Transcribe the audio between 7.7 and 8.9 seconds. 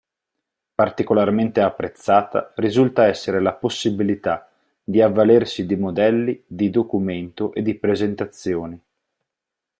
presentazioni.